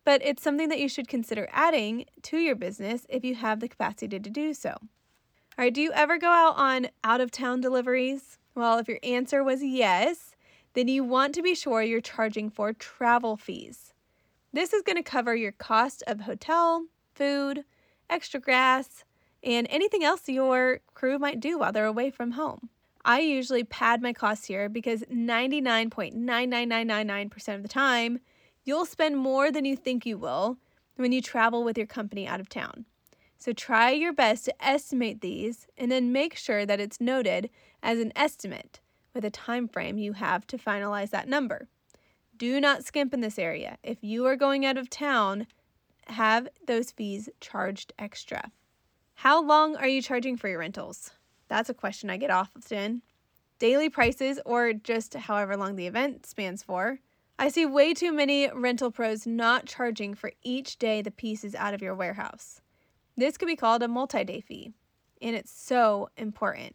But 0.04 0.22
it's 0.24 0.42
something 0.42 0.68
that 0.70 0.80
you 0.80 0.88
should 0.88 1.08
consider 1.08 1.48
adding 1.52 2.06
to 2.22 2.38
your 2.38 2.56
business 2.56 3.06
if 3.08 3.24
you 3.24 3.34
have 3.36 3.60
the 3.60 3.68
capacity 3.68 4.18
to 4.18 4.30
do 4.30 4.52
so. 4.54 4.70
All 4.70 5.62
right, 5.64 5.72
do 5.72 5.80
you 5.80 5.92
ever 5.92 6.18
go 6.18 6.30
out 6.30 6.56
on 6.56 6.88
out 7.04 7.20
of 7.20 7.30
town 7.30 7.60
deliveries? 7.60 8.38
Well, 8.54 8.78
if 8.78 8.88
your 8.88 8.98
answer 9.02 9.44
was 9.44 9.62
yes, 9.62 10.34
then 10.74 10.88
you 10.88 11.04
want 11.04 11.34
to 11.34 11.42
be 11.42 11.54
sure 11.54 11.82
you're 11.82 12.00
charging 12.00 12.50
for 12.50 12.72
travel 12.72 13.36
fees. 13.36 13.92
This 14.52 14.72
is 14.72 14.82
going 14.82 14.96
to 14.96 15.02
cover 15.02 15.34
your 15.34 15.52
cost 15.52 16.02
of 16.06 16.22
hotel, 16.22 16.86
food, 17.14 17.64
extra 18.10 18.40
gas, 18.40 19.04
and 19.42 19.66
anything 19.70 20.04
else 20.04 20.28
your 20.28 20.80
crew 20.94 21.18
might 21.18 21.40
do 21.40 21.58
while 21.58 21.72
they're 21.72 21.84
away 21.86 22.10
from 22.10 22.32
home. 22.32 22.70
I 23.04 23.20
usually 23.20 23.64
pad 23.64 24.00
my 24.00 24.14
costs 24.14 24.46
here 24.46 24.70
because 24.70 25.02
99.99999% 25.12 27.54
of 27.54 27.62
the 27.62 27.68
time, 27.68 28.20
you'll 28.64 28.86
spend 28.86 29.18
more 29.18 29.52
than 29.52 29.66
you 29.66 29.76
think 29.76 30.06
you 30.06 30.16
will 30.16 30.56
when 30.96 31.12
you 31.12 31.20
travel 31.20 31.64
with 31.64 31.76
your 31.76 31.86
company 31.86 32.26
out 32.26 32.40
of 32.40 32.48
town. 32.48 32.86
So 33.36 33.52
try 33.52 33.90
your 33.90 34.14
best 34.14 34.46
to 34.46 34.54
estimate 34.64 35.20
these 35.20 35.66
and 35.76 35.92
then 35.92 36.12
make 36.12 36.34
sure 36.34 36.64
that 36.64 36.80
it's 36.80 37.00
noted 37.00 37.50
as 37.82 37.98
an 37.98 38.12
estimate 38.16 38.80
with 39.12 39.22
a 39.24 39.30
time 39.30 39.68
frame 39.68 39.98
you 39.98 40.14
have 40.14 40.46
to 40.46 40.56
finalize 40.56 41.10
that 41.10 41.28
number. 41.28 41.68
Do 42.38 42.58
not 42.58 42.84
skimp 42.84 43.12
in 43.12 43.20
this 43.20 43.38
area. 43.38 43.76
If 43.82 44.02
you 44.02 44.24
are 44.24 44.36
going 44.36 44.64
out 44.64 44.78
of 44.78 44.88
town, 44.88 45.46
have 46.06 46.48
those 46.66 46.90
fees 46.90 47.28
charged 47.40 47.92
extra. 47.98 48.50
How 49.14 49.42
long 49.42 49.76
are 49.76 49.86
you 49.86 50.00
charging 50.00 50.38
for 50.38 50.48
your 50.48 50.60
rentals? 50.60 51.10
That's 51.48 51.70
a 51.70 51.74
question 51.74 52.10
I 52.10 52.16
get 52.16 52.30
often. 52.30 53.02
Daily 53.58 53.88
prices, 53.88 54.40
or 54.44 54.72
just 54.72 55.14
however 55.14 55.56
long 55.56 55.76
the 55.76 55.86
event 55.86 56.26
spans 56.26 56.62
for. 56.62 56.98
I 57.38 57.48
see 57.48 57.66
way 57.66 57.94
too 57.94 58.12
many 58.12 58.48
rental 58.50 58.90
pros 58.90 59.26
not 59.26 59.66
charging 59.66 60.14
for 60.14 60.32
each 60.42 60.78
day 60.78 61.02
the 61.02 61.10
piece 61.10 61.44
is 61.44 61.54
out 61.54 61.74
of 61.74 61.82
your 61.82 61.94
warehouse. 61.94 62.60
This 63.16 63.36
could 63.36 63.46
be 63.46 63.56
called 63.56 63.82
a 63.82 63.88
multi 63.88 64.24
day 64.24 64.40
fee, 64.40 64.72
and 65.20 65.34
it's 65.34 65.52
so 65.52 66.08
important. 66.16 66.74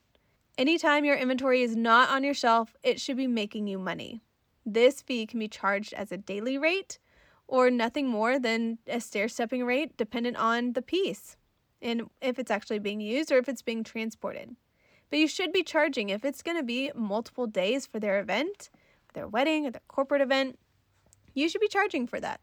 Anytime 0.58 1.06
your 1.06 1.16
inventory 1.16 1.62
is 1.62 1.76
not 1.76 2.10
on 2.10 2.24
your 2.24 2.34
shelf, 2.34 2.76
it 2.84 3.00
should 3.00 3.16
be 3.16 3.28
making 3.28 3.68
you 3.68 3.80
money. 3.80 4.22
This 4.66 5.02
fee 5.02 5.26
can 5.26 5.40
be 5.40 5.48
charged 5.48 5.94
as 5.94 6.12
a 6.12 6.18
daily 6.18 6.58
rate 6.58 7.00
or 7.48 7.72
nothing 7.72 8.08
more 8.08 8.38
than 8.38 8.78
a 8.88 9.00
stair 9.00 9.28
stepping 9.28 9.66
rate 9.66 9.98
dependent 9.98 10.38
on 10.38 10.74
the 10.74 10.82
piece 10.82 11.38
and 11.82 12.10
if 12.22 12.40
it's 12.40 12.52
actually 12.52 12.80
being 12.80 13.02
used 13.02 13.32
or 13.32 13.38
if 13.38 13.50
it's 13.50 13.62
being 13.62 13.84
transported. 13.84 14.56
But 15.10 15.20
you 15.20 15.28
should 15.28 15.52
be 15.52 15.64
charging 15.64 16.10
if 16.10 16.24
it's 16.24 16.42
going 16.42 16.58
to 16.58 16.64
be 16.64 16.92
multiple 16.94 17.48
days 17.48 17.86
for 17.86 18.00
their 18.00 18.20
event, 18.20 18.70
their 19.14 19.28
wedding, 19.28 19.66
or 19.66 19.72
their 19.72 19.82
corporate 19.88 20.22
event. 20.22 20.60
You 21.34 21.50
should 21.50 21.62
be 21.62 21.68
charging 21.68 22.06
for 22.06 22.20
that. 22.20 22.42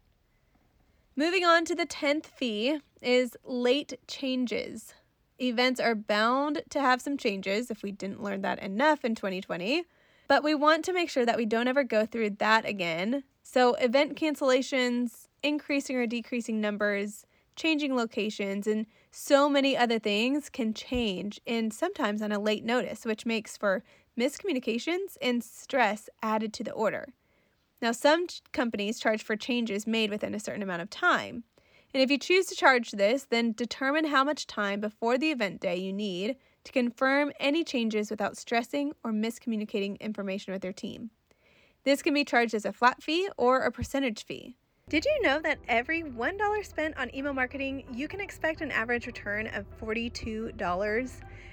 Moving 1.15 1.45
on 1.45 1.65
to 1.65 1.75
the 1.75 1.85
10th 1.85 2.25
fee 2.25 2.79
is 3.01 3.37
late 3.43 3.93
changes. 4.07 4.93
Events 5.39 5.79
are 5.79 5.95
bound 5.95 6.63
to 6.69 6.81
have 6.81 7.01
some 7.01 7.17
changes 7.17 7.69
if 7.69 7.83
we 7.83 7.91
didn't 7.91 8.23
learn 8.23 8.41
that 8.41 8.59
enough 8.59 9.05
in 9.05 9.15
2020, 9.15 9.83
but 10.27 10.43
we 10.43 10.55
want 10.55 10.83
to 10.85 10.93
make 10.93 11.09
sure 11.09 11.25
that 11.25 11.37
we 11.37 11.45
don't 11.45 11.67
ever 11.67 11.83
go 11.83 12.05
through 12.05 12.31
that 12.31 12.65
again. 12.65 13.23
So, 13.43 13.75
event 13.75 14.17
cancellations, 14.17 15.27
increasing 15.41 15.95
or 15.95 16.07
decreasing 16.07 16.59
numbers, 16.59 17.25
changing 17.57 17.95
locations, 17.95 18.65
and 18.67 18.85
so 19.11 19.49
many 19.49 19.75
other 19.75 19.99
things 19.99 20.49
can 20.49 20.73
change, 20.73 21.41
and 21.45 21.73
sometimes 21.73 22.21
on 22.21 22.31
a 22.31 22.39
late 22.39 22.63
notice, 22.63 23.05
which 23.05 23.25
makes 23.25 23.57
for 23.57 23.83
miscommunications 24.17 25.17
and 25.21 25.43
stress 25.43 26.09
added 26.23 26.53
to 26.53 26.63
the 26.63 26.71
order. 26.71 27.09
Now, 27.81 27.91
some 27.91 28.27
companies 28.53 28.99
charge 28.99 29.21
for 29.21 29.35
changes 29.35 29.85
made 29.85 30.09
within 30.09 30.33
a 30.33 30.39
certain 30.39 30.63
amount 30.63 30.81
of 30.81 30.89
time. 30.89 31.43
And 31.93 32.01
if 32.01 32.09
you 32.09 32.17
choose 32.17 32.47
to 32.47 32.55
charge 32.55 32.91
this, 32.91 33.25
then 33.29 33.53
determine 33.53 34.05
how 34.05 34.23
much 34.23 34.47
time 34.47 34.79
before 34.79 35.17
the 35.17 35.31
event 35.31 35.61
day 35.61 35.75
you 35.75 35.93
need 35.93 36.37
to 36.63 36.71
confirm 36.71 37.31
any 37.39 37.63
changes 37.63 38.09
without 38.09 38.37
stressing 38.37 38.93
or 39.03 39.11
miscommunicating 39.11 39.99
information 39.99 40.53
with 40.53 40.63
your 40.63 40.73
team. 40.73 41.11
This 41.83 42.01
can 42.01 42.13
be 42.13 42.25
charged 42.25 42.53
as 42.53 42.65
a 42.65 42.73
flat 42.73 43.01
fee 43.01 43.29
or 43.37 43.61
a 43.61 43.71
percentage 43.71 44.25
fee. 44.25 44.57
Did 44.89 45.03
you 45.03 45.21
know 45.21 45.41
that 45.41 45.59
every 45.67 46.01
$1 46.01 46.65
spent 46.65 46.97
on 46.97 47.13
email 47.13 47.33
marketing, 47.33 47.83
you 47.91 48.07
can 48.07 48.21
expect 48.21 48.61
an 48.61 48.71
average 48.71 49.05
return 49.05 49.47
of 49.47 49.65
$42? 49.81 51.11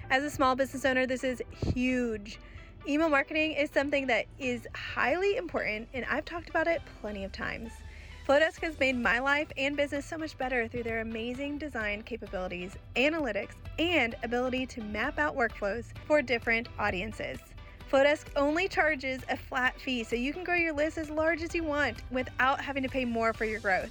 As 0.09 0.23
a 0.23 0.31
small 0.31 0.55
business 0.55 0.85
owner, 0.85 1.05
this 1.05 1.25
is 1.25 1.43
huge. 1.51 2.39
Email 2.87 3.09
marketing 3.09 3.55
is 3.55 3.71
something 3.71 4.07
that 4.07 4.27
is 4.39 4.69
highly 4.77 5.37
important, 5.37 5.89
and 5.95 6.05
I've 6.05 6.25
talked 6.25 6.49
about 6.49 6.69
it 6.69 6.81
plenty 7.01 7.25
of 7.25 7.33
times. 7.33 7.73
Flodesk 8.25 8.61
has 8.61 8.79
made 8.79 8.97
my 8.97 9.19
life 9.19 9.49
and 9.57 9.77
business 9.77 10.07
so 10.07 10.17
much 10.17 10.39
better 10.39 10.69
through 10.69 10.85
their 10.85 11.01
amazing 11.01 11.59
design 11.59 12.03
capabilities, 12.03 12.77
analytics, 12.95 13.55
and 13.81 14.15
ability 14.23 14.65
to 14.67 14.81
map 14.81 15.19
out 15.19 15.35
workflows 15.35 15.87
for 16.07 16.23
different 16.23 16.69
audiences. 16.79 17.41
Flodesk 17.91 18.27
only 18.37 18.67
charges 18.67 19.23
a 19.29 19.37
flat 19.37 19.79
fee 19.81 20.05
so 20.05 20.17
you 20.17 20.33
can 20.33 20.43
grow 20.43 20.57
your 20.57 20.73
list 20.73 20.99
as 20.99 21.11
large 21.11 21.43
as 21.43 21.55
you 21.55 21.63
want 21.63 22.03
without 22.11 22.61
having 22.61 22.83
to 22.83 22.89
pay 22.89 23.05
more 23.05 23.33
for 23.33 23.45
your 23.45 23.61
growth. 23.61 23.91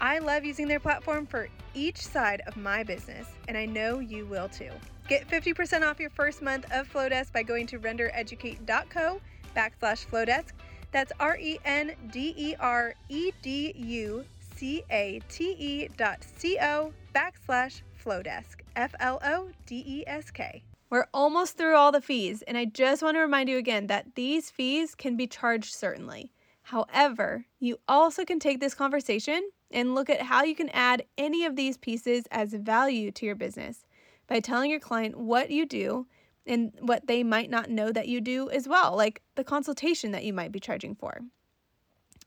I 0.00 0.18
love 0.18 0.44
using 0.44 0.68
their 0.68 0.80
platform 0.80 1.26
for 1.26 1.48
each 1.74 2.04
side 2.04 2.42
of 2.46 2.56
my 2.56 2.82
business, 2.82 3.28
and 3.48 3.56
I 3.56 3.66
know 3.66 4.00
you 4.00 4.26
will 4.26 4.48
too. 4.48 4.70
Get 5.08 5.28
50% 5.28 5.82
off 5.82 6.00
your 6.00 6.10
first 6.10 6.42
month 6.42 6.66
of 6.72 6.92
Flodesk 6.92 7.32
by 7.32 7.42
going 7.42 7.66
to 7.68 7.78
rendereducate.co 7.78 9.20
backslash 9.56 10.06
Flodesk. 10.06 10.52
That's 10.90 11.12
R 11.18 11.36
E 11.38 11.58
N 11.64 11.92
D 12.10 12.34
E 12.36 12.54
R 12.60 12.94
E 13.08 13.32
D 13.42 13.72
U 13.76 14.24
C 14.56 14.82
A 14.90 15.20
T 15.28 15.56
E 15.58 15.88
dot 15.96 16.24
C 16.36 16.58
O 16.60 16.92
backslash 17.14 17.82
Flodesk. 18.04 18.60
F 18.76 18.94
L 19.00 19.18
O 19.24 19.48
D 19.66 19.82
E 19.86 20.04
S 20.06 20.30
K. 20.30 20.62
We're 20.92 21.06
almost 21.14 21.56
through 21.56 21.74
all 21.74 21.90
the 21.90 22.02
fees, 22.02 22.42
and 22.42 22.58
I 22.58 22.66
just 22.66 23.02
want 23.02 23.16
to 23.16 23.20
remind 23.22 23.48
you 23.48 23.56
again 23.56 23.86
that 23.86 24.14
these 24.14 24.50
fees 24.50 24.94
can 24.94 25.16
be 25.16 25.26
charged 25.26 25.72
certainly. 25.72 26.34
However, 26.64 27.46
you 27.58 27.78
also 27.88 28.26
can 28.26 28.38
take 28.38 28.60
this 28.60 28.74
conversation 28.74 29.48
and 29.70 29.94
look 29.94 30.10
at 30.10 30.20
how 30.20 30.44
you 30.44 30.54
can 30.54 30.68
add 30.68 31.06
any 31.16 31.46
of 31.46 31.56
these 31.56 31.78
pieces 31.78 32.24
as 32.30 32.52
value 32.52 33.10
to 33.12 33.24
your 33.24 33.34
business 33.34 33.86
by 34.26 34.38
telling 34.40 34.70
your 34.70 34.80
client 34.80 35.16
what 35.16 35.50
you 35.50 35.64
do 35.64 36.06
and 36.46 36.74
what 36.78 37.06
they 37.06 37.22
might 37.22 37.48
not 37.48 37.70
know 37.70 37.90
that 37.90 38.08
you 38.08 38.20
do 38.20 38.50
as 38.50 38.68
well, 38.68 38.94
like 38.94 39.22
the 39.34 39.44
consultation 39.44 40.10
that 40.10 40.24
you 40.24 40.34
might 40.34 40.52
be 40.52 40.60
charging 40.60 40.94
for. 40.94 41.22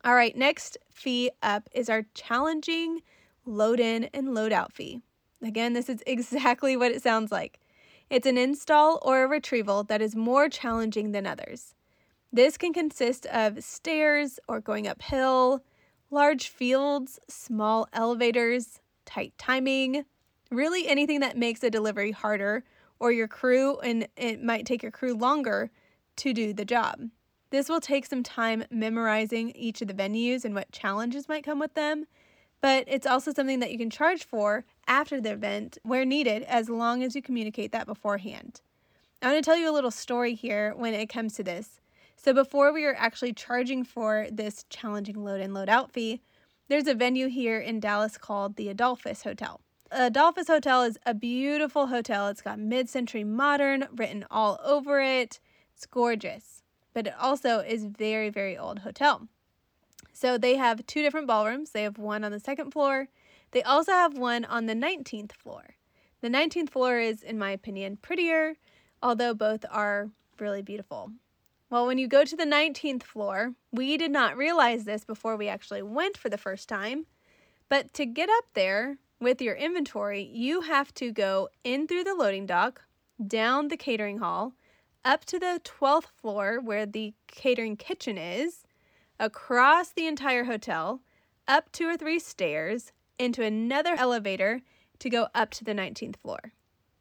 All 0.03 0.15
right, 0.15 0.35
next 0.35 0.75
fee 0.91 1.29
up 1.43 1.69
is 1.71 1.87
our 1.87 2.07
challenging 2.15 3.03
load 3.45 3.79
in 3.79 4.05
and 4.05 4.33
load 4.33 4.51
out 4.51 4.73
fee. 4.73 5.01
Again, 5.43 5.73
this 5.73 5.87
is 5.87 6.01
exactly 6.07 6.75
what 6.75 6.91
it 6.91 7.03
sounds 7.03 7.31
like. 7.31 7.59
It's 8.09 8.27
an 8.27 8.37
install 8.37 8.99
or 9.01 9.23
a 9.23 9.27
retrieval 9.27 9.83
that 9.85 10.01
is 10.01 10.15
more 10.15 10.47
challenging 10.47 11.11
than 11.11 11.25
others. 11.25 11.73
This 12.31 12.57
can 12.57 12.73
consist 12.73 13.25
of 13.27 13.63
stairs 13.63 14.39
or 14.47 14.59
going 14.59 14.87
uphill, 14.87 15.63
large 16.11 16.49
fields, 16.49 17.19
small 17.27 17.87
elevators, 17.93 18.79
tight 19.05 19.33
timing, 19.37 20.05
really 20.51 20.87
anything 20.87 21.19
that 21.21 21.37
makes 21.37 21.63
a 21.63 21.69
delivery 21.69 22.11
harder 22.11 22.63
or 22.99 23.11
your 23.11 23.27
crew, 23.27 23.79
and 23.79 24.07
it 24.15 24.43
might 24.43 24.65
take 24.65 24.83
your 24.83 24.91
crew 24.91 25.13
longer 25.13 25.71
to 26.17 26.33
do 26.33 26.53
the 26.53 26.65
job. 26.65 27.09
This 27.49 27.69
will 27.69 27.81
take 27.81 28.05
some 28.05 28.23
time 28.23 28.65
memorizing 28.69 29.51
each 29.51 29.81
of 29.81 29.87
the 29.87 29.93
venues 29.93 30.45
and 30.45 30.53
what 30.53 30.71
challenges 30.71 31.27
might 31.27 31.43
come 31.43 31.59
with 31.59 31.73
them, 31.73 32.05
but 32.65 32.83
it's 32.87 33.05
also 33.05 33.31
something 33.31 33.59
that 33.59 33.71
you 33.71 33.77
can 33.77 33.91
charge 33.91 34.25
for 34.25 34.65
after 34.87 35.21
the 35.21 35.33
event 35.33 35.77
where 35.83 36.03
needed 36.03 36.41
as 36.41 36.67
long 36.67 37.03
as 37.03 37.15
you 37.15 37.21
communicate 37.21 37.71
that 37.71 37.85
beforehand. 37.85 38.59
I 39.21 39.27
want 39.27 39.37
to 39.37 39.47
tell 39.47 39.55
you 39.55 39.69
a 39.69 39.71
little 39.71 39.91
story 39.91 40.33
here 40.33 40.73
when 40.75 40.95
it 40.95 41.05
comes 41.05 41.35
to 41.35 41.43
this. 41.43 41.79
So, 42.15 42.33
before 42.33 42.73
we 42.73 42.83
were 42.83 42.95
actually 42.97 43.33
charging 43.33 43.83
for 43.83 44.25
this 44.31 44.65
challenging 44.71 45.23
load 45.23 45.41
in 45.41 45.53
load 45.53 45.69
out 45.69 45.91
fee, 45.91 46.21
there's 46.67 46.87
a 46.87 46.95
venue 46.95 47.27
here 47.27 47.59
in 47.59 47.79
Dallas 47.79 48.17
called 48.17 48.55
the 48.55 48.69
Adolphus 48.69 49.21
Hotel. 49.21 49.61
Adolphus 49.91 50.47
Hotel 50.47 50.81
is 50.81 50.97
a 51.05 51.13
beautiful 51.13 51.85
hotel. 51.85 52.29
It's 52.29 52.41
got 52.41 52.57
mid 52.57 52.89
century 52.89 53.23
modern 53.23 53.87
written 53.95 54.25
all 54.31 54.59
over 54.65 54.99
it. 54.99 55.39
It's 55.75 55.85
gorgeous, 55.85 56.63
but 56.95 57.05
it 57.05 57.13
also 57.19 57.59
is 57.59 57.85
very, 57.85 58.31
very 58.31 58.57
old 58.57 58.79
hotel. 58.79 59.27
So 60.15 60.37
they 60.37 60.55
have 60.55 60.85
two 60.87 61.01
different 61.01 61.27
ballrooms. 61.27 61.71
They 61.71 61.83
have 61.83 61.97
one 61.97 62.23
on 62.23 62.31
the 62.31 62.39
second 62.39 62.71
floor. 62.71 63.09
They 63.51 63.61
also 63.61 63.91
have 63.91 64.17
one 64.17 64.45
on 64.45 64.65
the 64.65 64.73
19th 64.73 65.33
floor. 65.33 65.75
The 66.21 66.29
19th 66.29 66.69
floor 66.69 66.99
is, 66.99 67.21
in 67.21 67.37
my 67.37 67.51
opinion, 67.51 67.97
prettier, 67.97 68.55
although 69.03 69.33
both 69.33 69.65
are 69.69 70.09
really 70.39 70.61
beautiful. 70.61 71.11
Well, 71.69 71.85
when 71.85 71.97
you 71.97 72.07
go 72.07 72.23
to 72.23 72.35
the 72.35 72.45
19th 72.45 73.03
floor, 73.03 73.55
we 73.73 73.97
did 73.97 74.11
not 74.11 74.37
realize 74.37 74.85
this 74.85 75.03
before 75.03 75.35
we 75.35 75.49
actually 75.49 75.81
went 75.81 76.17
for 76.17 76.29
the 76.29 76.37
first 76.37 76.69
time, 76.69 77.07
but 77.67 77.93
to 77.95 78.05
get 78.05 78.29
up 78.29 78.45
there, 78.53 78.97
with 79.19 79.41
your 79.41 79.55
inventory, 79.55 80.21
you 80.21 80.61
have 80.61 80.93
to 80.93 81.11
go 81.11 81.49
in 81.63 81.87
through 81.87 82.03
the 82.03 82.15
loading 82.15 82.45
dock, 82.45 82.83
down 83.25 83.67
the 83.67 83.77
catering 83.77 84.19
hall, 84.19 84.53
up 85.03 85.25
to 85.25 85.39
the 85.39 85.61
12th 85.63 86.07
floor 86.21 86.59
where 86.61 86.85
the 86.85 87.13
catering 87.27 87.77
kitchen 87.77 88.17
is, 88.17 88.64
across 89.19 89.91
the 89.91 90.07
entire 90.07 90.45
hotel, 90.45 91.01
up 91.47 91.71
two 91.71 91.87
or 91.87 91.97
three 91.97 92.19
stairs, 92.19 92.91
into 93.17 93.43
another 93.43 93.95
elevator 93.95 94.61
to 94.99 95.09
go 95.09 95.27
up 95.33 95.51
to 95.51 95.63
the 95.63 95.73
19th 95.73 96.17
floor. 96.17 96.53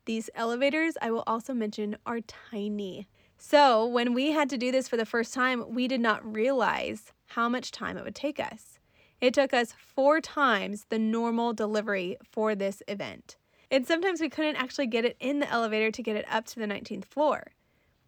These 0.06 0.30
elevators, 0.34 0.94
I 1.00 1.10
will 1.10 1.24
also 1.26 1.54
mention, 1.54 1.96
are 2.04 2.20
tiny. 2.20 3.08
So, 3.38 3.86
when 3.86 4.14
we 4.14 4.32
had 4.32 4.48
to 4.50 4.58
do 4.58 4.70
this 4.70 4.88
for 4.88 4.96
the 4.96 5.06
first 5.06 5.34
time, 5.34 5.74
we 5.74 5.88
did 5.88 6.00
not 6.00 6.24
realize 6.24 7.12
how 7.26 7.48
much 7.48 7.70
time 7.70 7.96
it 7.96 8.04
would 8.04 8.14
take 8.14 8.38
us. 8.38 8.78
It 9.20 9.34
took 9.34 9.54
us 9.54 9.72
four 9.72 10.20
times 10.20 10.86
the 10.88 10.98
normal 10.98 11.52
delivery 11.52 12.16
for 12.22 12.54
this 12.54 12.82
event. 12.86 13.36
And 13.70 13.86
sometimes 13.86 14.20
we 14.20 14.28
couldn't 14.28 14.56
actually 14.56 14.86
get 14.86 15.04
it 15.04 15.16
in 15.18 15.40
the 15.40 15.50
elevator 15.50 15.90
to 15.90 16.02
get 16.02 16.16
it 16.16 16.26
up 16.30 16.44
to 16.46 16.60
the 16.60 16.66
19th 16.66 17.06
floor. 17.06 17.52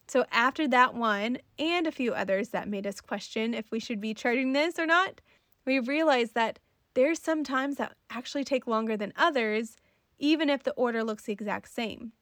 So, 0.09 0.25
after 0.31 0.69
that 0.69 0.95
one 0.95 1.39
and 1.59 1.87
a 1.87 1.93
few 1.93 2.15
others 2.15 2.51
that 2.51 2.69
made 2.69 2.87
us 2.87 3.01
question 3.01 3.55
if 3.55 3.71
we 3.71 3.81
should 3.81 4.01
be 4.01 4.15
charging 4.15 4.53
this 4.53 4.79
or 4.79 4.87
not, 4.87 5.21
we 5.65 5.81
realized 5.81 6.35
that 6.35 6.61
there's 6.95 7.21
some 7.21 7.43
times 7.43 7.77
that 7.77 7.97
actually 8.09 8.45
take 8.45 8.67
longer 8.67 8.97
than 8.97 9.13
others, 9.17 9.77
even 10.19 10.49
if 10.49 10.63
the 10.63 10.73
order 10.73 11.03
looks 11.03 11.25
the 11.25 11.33
exact 11.33 11.69
same. 11.71 12.13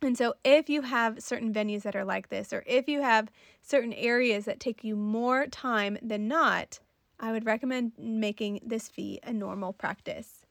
And 0.00 0.16
so, 0.16 0.34
if 0.42 0.70
you 0.70 0.82
have 0.82 1.22
certain 1.22 1.52
venues 1.52 1.82
that 1.82 1.96
are 1.96 2.04
like 2.04 2.30
this, 2.30 2.52
or 2.52 2.62
if 2.66 2.88
you 2.88 3.02
have 3.02 3.30
certain 3.60 3.92
areas 3.92 4.46
that 4.46 4.60
take 4.60 4.82
you 4.82 4.96
more 4.96 5.46
time 5.46 5.98
than 6.00 6.28
not, 6.28 6.80
I 7.20 7.32
would 7.32 7.44
recommend 7.44 7.92
making 7.98 8.60
this 8.64 8.88
fee 8.88 9.20
a 9.22 9.32
normal 9.34 9.74
practice. 9.74 10.46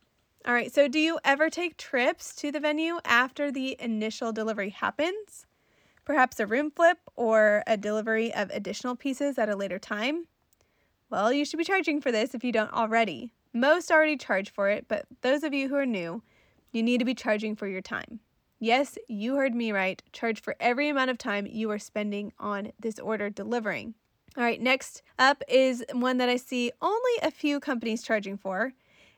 All 0.45 0.53
right, 0.53 0.71
so 0.73 0.87
do 0.87 0.99
you 0.99 1.19
ever 1.25 1.49
take 1.49 1.77
trips 1.77 2.35
to 2.35 2.51
the 2.51 2.59
venue 2.59 2.99
after 3.03 3.51
the 3.51 3.75
initial 3.79 4.31
delivery 4.31 4.69
happens? 4.69 5.46
Perhaps 6.07 6.39
a 6.39 6.47
room 6.47 6.71
flip 6.71 6.99
or 7.17 7.63
a 7.67 7.75
delivery 7.75 8.33
of 8.33 8.49
additional 8.51 8.95
pieces 8.95 9.37
at 9.37 9.49
a 9.49 9.57
later 9.57 9.77
time? 9.77 10.25
Well, 11.09 11.33
you 11.33 11.43
should 11.43 11.57
be 11.57 11.65
charging 11.65 11.99
for 11.99 12.13
this 12.13 12.33
if 12.33 12.45
you 12.45 12.53
don't 12.53 12.71
already. 12.71 13.33
Most 13.53 13.91
already 13.91 14.15
charge 14.15 14.49
for 14.49 14.69
it, 14.69 14.85
but 14.87 15.05
those 15.21 15.43
of 15.43 15.53
you 15.53 15.67
who 15.67 15.75
are 15.75 15.85
new, 15.85 16.23
you 16.71 16.81
need 16.81 16.99
to 16.99 17.05
be 17.05 17.13
charging 17.13 17.57
for 17.57 17.67
your 17.67 17.81
time. 17.81 18.21
Yes, 18.57 18.97
you 19.09 19.35
heard 19.35 19.53
me 19.53 19.73
right. 19.73 20.01
Charge 20.13 20.39
for 20.39 20.55
every 20.61 20.87
amount 20.87 21.09
of 21.09 21.17
time 21.17 21.45
you 21.45 21.69
are 21.71 21.77
spending 21.77 22.31
on 22.39 22.71
this 22.79 22.99
order 22.99 23.29
delivering. 23.29 23.93
All 24.37 24.45
right, 24.45 24.61
next 24.61 25.01
up 25.19 25.43
is 25.49 25.83
one 25.91 26.19
that 26.19 26.29
I 26.29 26.37
see 26.37 26.71
only 26.81 27.17
a 27.21 27.31
few 27.31 27.59
companies 27.59 28.01
charging 28.01 28.37
for, 28.37 28.71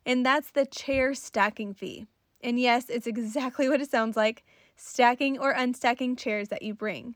and 0.08 0.26
that's 0.26 0.50
the 0.50 0.66
chair 0.66 1.14
stacking 1.14 1.76
fee. 1.76 2.08
And 2.42 2.60
yes, 2.60 2.90
it's 2.90 3.06
exactly 3.06 3.70
what 3.70 3.80
it 3.80 3.92
sounds 3.92 4.18
like 4.18 4.44
stacking 4.80 5.38
or 5.38 5.54
unstacking 5.54 6.18
chairs 6.18 6.48
that 6.48 6.62
you 6.62 6.74
bring. 6.74 7.16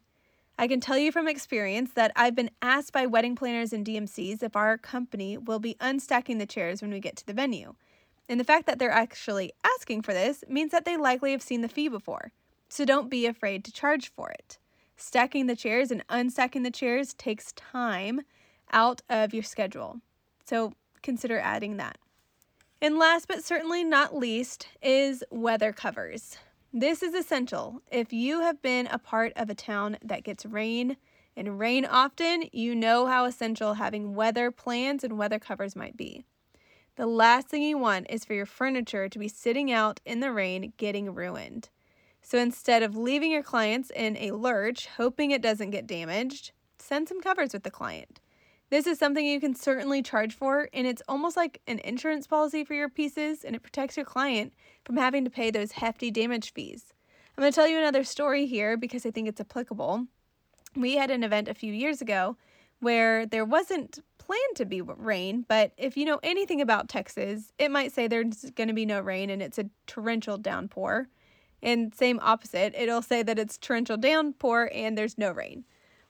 I 0.60 0.68
can 0.68 0.80
tell 0.80 0.98
you 0.98 1.12
from 1.12 1.28
experience 1.28 1.92
that 1.94 2.12
I've 2.16 2.36
been 2.36 2.52
asked 2.62 2.94
by 2.94 3.08
wedding 3.08 3.36
planners 3.36 3.74
and 3.74 3.86
DMCs 3.86 4.44
if 4.44 4.56
our 4.56 4.78
company 4.78 5.38
will 5.38 5.60
be 5.60 5.76
unstacking 5.76 6.38
the 6.38 6.46
chairs 6.46 6.82
when 6.82 6.92
we 6.92 7.00
get 7.00 7.16
to 7.18 7.26
the 7.26 7.34
venue. 7.34 7.74
And 8.30 8.40
the 8.40 8.46
fact 8.46 8.68
that 8.68 8.80
they're 8.80 8.92
actually 8.92 9.54
asking 9.64 10.04
for 10.04 10.14
this 10.14 10.44
means 10.48 10.72
that 10.72 10.86
they 10.86 10.98
likely 10.98 11.32
have 11.32 11.42
seen 11.42 11.62
the 11.62 11.68
fee 11.68 11.88
before. 11.88 12.32
So 12.70 12.86
don't 12.86 13.10
be 13.10 13.26
afraid 13.26 13.64
to 13.66 13.72
charge 13.72 14.12
for 14.12 14.30
it. 14.30 14.58
Stacking 14.96 15.48
the 15.48 15.56
chairs 15.56 15.90
and 15.90 16.06
unstacking 16.08 16.64
the 16.64 16.72
chairs 16.72 17.14
takes 17.14 17.52
time 17.54 18.22
out 18.72 19.02
of 19.10 19.34
your 19.34 19.44
schedule. 19.44 20.02
So 20.46 20.74
consider 21.02 21.40
adding 21.40 21.78
that. 21.78 21.98
And 22.82 22.98
last 22.98 23.28
but 23.28 23.44
certainly 23.44 23.84
not 23.84 24.16
least 24.16 24.68
is 24.82 25.24
weather 25.32 25.74
covers. 25.74 26.38
This 26.76 27.04
is 27.04 27.14
essential. 27.14 27.84
If 27.92 28.12
you 28.12 28.42
have 28.42 28.60
been 28.64 28.88
a 28.88 28.98
part 28.98 29.32
of 29.36 29.48
a 29.48 29.54
town 29.54 29.96
that 30.04 30.24
gets 30.24 30.44
rain 30.44 30.98
and 31.38 31.60
rain 31.60 31.86
often, 31.86 32.46
you 32.52 32.74
know 32.74 33.06
how 33.06 33.26
essential 33.26 33.76
having 33.76 34.16
weather 34.16 34.50
plans 34.50 35.04
and 35.04 35.16
weather 35.16 35.38
covers 35.38 35.76
might 35.76 35.96
be. 35.96 36.26
The 36.96 37.06
last 37.06 37.48
thing 37.48 37.62
you 37.62 37.78
want 37.78 38.08
is 38.10 38.26
for 38.26 38.34
your 38.34 38.48
furniture 38.48 39.08
to 39.08 39.20
be 39.20 39.28
sitting 39.28 39.72
out 39.72 40.00
in 40.04 40.20
the 40.20 40.32
rain 40.32 40.74
getting 40.78 41.14
ruined. 41.14 41.70
So 42.24 42.40
instead 42.40 42.82
of 42.82 42.98
leaving 42.98 43.32
your 43.32 43.44
clients 43.44 43.92
in 43.92 44.18
a 44.18 44.32
lurch, 44.32 44.88
hoping 44.98 45.30
it 45.30 45.44
doesn't 45.44 45.70
get 45.70 45.86
damaged, 45.86 46.54
send 46.80 47.08
some 47.08 47.22
covers 47.22 47.54
with 47.54 47.62
the 47.62 47.70
client. 47.70 48.20
This 48.74 48.88
is 48.88 48.98
something 48.98 49.24
you 49.24 49.40
can 49.40 49.54
certainly 49.54 50.02
charge 50.02 50.34
for, 50.34 50.68
and 50.74 50.88
it's 50.88 51.04
almost 51.08 51.38
like 51.38 51.62
an 51.68 51.78
insurance 51.84 52.26
policy 52.26 52.64
for 52.64 52.74
your 52.74 52.90
pieces, 52.90 53.44
and 53.44 53.56
it 53.56 53.62
protects 53.62 53.98
your 53.98 54.04
client 54.04 54.52
from 54.84 54.98
having 54.98 55.24
to 55.26 55.30
pay 55.30 55.52
those 55.52 55.74
hefty 55.74 56.10
damage 56.10 56.54
fees. 56.54 56.92
I'm 57.38 57.44
going 57.44 57.52
to 57.52 57.56
tell 57.56 57.68
you 57.68 57.78
another 57.78 58.04
story 58.04 58.48
here 58.48 58.76
because 58.76 59.06
I 59.06 59.12
think 59.12 59.28
it's 59.28 59.40
applicable. 59.40 60.08
We 60.76 60.96
had 60.96 61.12
an 61.12 61.24
event 61.24 61.50
a 61.50 61.54
few 61.54 61.72
years 61.72 62.02
ago 62.02 62.36
where 62.80 63.28
there 63.28 63.46
wasn't 63.46 64.00
planned 64.18 64.56
to 64.56 64.66
be 64.66 64.82
rain, 64.82 65.46
but 65.48 65.74
if 65.78 65.96
you 65.96 66.04
know 66.04 66.20
anything 66.24 66.60
about 66.60 66.90
Texas, 66.90 67.54
it 67.60 67.70
might 67.70 67.92
say 67.92 68.08
there's 68.08 68.50
going 68.56 68.70
to 68.70 68.74
be 68.74 68.88
no 68.88 69.02
rain 69.02 69.30
and 69.30 69.44
it's 69.44 69.60
a 69.60 69.70
torrential 69.86 70.40
downpour. 70.40 71.10
And 71.62 71.94
same 71.94 72.20
opposite, 72.24 72.74
it'll 72.76 73.04
say 73.04 73.22
that 73.22 73.38
it's 73.38 73.60
torrential 73.60 73.98
downpour 73.98 74.72
and 74.74 74.98
there's 74.98 75.20
no 75.20 75.32
rain. 75.32 75.64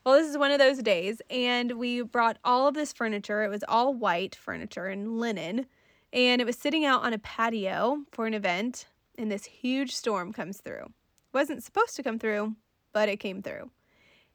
Well, 0.04 0.18
this 0.18 0.28
is 0.28 0.36
one 0.36 0.50
of 0.50 0.58
those 0.58 0.82
days, 0.82 1.22
and 1.30 1.72
we 1.72 2.02
brought 2.02 2.36
all 2.44 2.68
of 2.68 2.74
this 2.74 2.92
furniture. 2.92 3.42
It 3.42 3.48
was 3.48 3.64
all 3.66 3.94
white 3.94 4.34
furniture 4.34 4.84
and 4.86 5.18
linen, 5.18 5.64
and 6.12 6.42
it 6.42 6.44
was 6.44 6.58
sitting 6.58 6.84
out 6.84 7.02
on 7.02 7.14
a 7.14 7.18
patio 7.18 8.00
for 8.12 8.26
an 8.26 8.34
event, 8.34 8.86
and 9.16 9.32
this 9.32 9.46
huge 9.46 9.94
storm 9.94 10.30
comes 10.30 10.58
through. 10.58 10.84
It 10.84 11.32
wasn't 11.32 11.62
supposed 11.62 11.96
to 11.96 12.02
come 12.02 12.18
through, 12.18 12.54
but 12.92 13.08
it 13.08 13.16
came 13.16 13.40
through. 13.40 13.70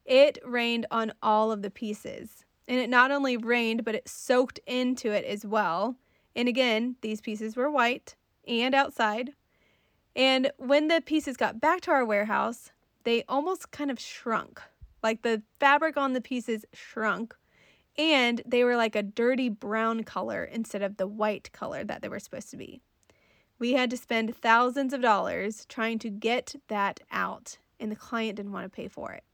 It 0.05 0.39
rained 0.43 0.87
on 0.89 1.13
all 1.21 1.51
of 1.51 1.61
the 1.61 1.69
pieces. 1.69 2.45
And 2.67 2.79
it 2.79 2.89
not 2.89 3.11
only 3.11 3.37
rained, 3.37 3.85
but 3.85 3.93
it 3.93 4.09
soaked 4.09 4.59
into 4.65 5.11
it 5.11 5.23
as 5.23 5.45
well. 5.45 5.97
And 6.35 6.47
again, 6.47 6.95
these 7.01 7.21
pieces 7.21 7.55
were 7.55 7.69
white 7.69 8.15
and 8.47 8.73
outside. 8.73 9.33
And 10.15 10.51
when 10.57 10.87
the 10.87 10.99
pieces 10.99 11.37
got 11.37 11.61
back 11.61 11.81
to 11.81 11.91
our 11.91 12.05
warehouse, 12.05 12.71
they 13.03 13.23
almost 13.27 13.69
kind 13.69 13.91
of 13.91 13.99
shrunk. 13.99 14.59
Like 15.03 15.21
the 15.21 15.41
fabric 15.59 15.97
on 15.97 16.13
the 16.13 16.21
pieces 16.21 16.65
shrunk. 16.73 17.35
And 17.97 18.41
they 18.45 18.63
were 18.63 18.75
like 18.75 18.95
a 18.95 19.03
dirty 19.03 19.49
brown 19.49 20.03
color 20.03 20.43
instead 20.43 20.81
of 20.81 20.97
the 20.97 21.07
white 21.07 21.51
color 21.51 21.83
that 21.83 22.01
they 22.01 22.09
were 22.09 22.19
supposed 22.19 22.49
to 22.51 22.57
be. 22.57 22.81
We 23.57 23.73
had 23.73 23.89
to 23.89 23.97
spend 23.97 24.35
thousands 24.35 24.93
of 24.93 25.01
dollars 25.01 25.65
trying 25.65 25.99
to 25.99 26.09
get 26.09 26.55
that 26.69 27.01
out, 27.11 27.57
and 27.77 27.91
the 27.91 27.97
client 27.97 28.37
didn't 28.37 28.53
want 28.53 28.63
to 28.63 28.69
pay 28.69 28.87
for 28.87 29.11
it. 29.11 29.25